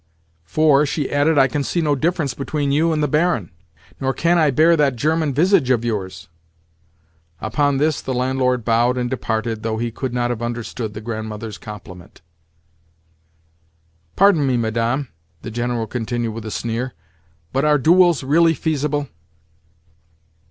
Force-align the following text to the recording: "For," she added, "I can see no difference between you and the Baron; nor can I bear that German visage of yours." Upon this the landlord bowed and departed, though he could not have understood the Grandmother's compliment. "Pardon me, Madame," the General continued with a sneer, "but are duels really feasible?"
"For," 0.45 0.83
she 0.87 1.11
added, 1.11 1.37
"I 1.37 1.47
can 1.47 1.63
see 1.63 1.79
no 1.79 1.93
difference 1.93 2.33
between 2.33 2.71
you 2.71 2.91
and 2.91 3.03
the 3.03 3.07
Baron; 3.07 3.51
nor 3.99 4.15
can 4.15 4.39
I 4.39 4.49
bear 4.49 4.75
that 4.75 4.95
German 4.95 5.31
visage 5.31 5.69
of 5.69 5.85
yours." 5.85 6.27
Upon 7.39 7.77
this 7.77 8.01
the 8.01 8.15
landlord 8.15 8.65
bowed 8.65 8.97
and 8.97 9.11
departed, 9.11 9.61
though 9.61 9.77
he 9.77 9.91
could 9.91 10.11
not 10.11 10.31
have 10.31 10.41
understood 10.41 10.95
the 10.95 11.01
Grandmother's 11.01 11.59
compliment. 11.59 12.21
"Pardon 14.15 14.47
me, 14.47 14.57
Madame," 14.57 15.09
the 15.43 15.51
General 15.51 15.85
continued 15.85 16.31
with 16.33 16.45
a 16.45 16.49
sneer, 16.49 16.95
"but 17.53 17.63
are 17.63 17.77
duels 17.77 18.23
really 18.23 18.55
feasible?" 18.55 19.07